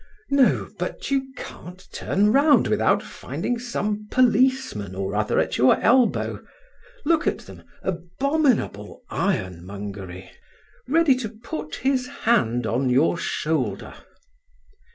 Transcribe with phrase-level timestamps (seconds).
[0.31, 7.27] No; but you can't turn round without finding some policeman or other at your elbow—look
[7.27, 13.93] at them, abominable ironmongery!—ready to put his hand on your shoulder."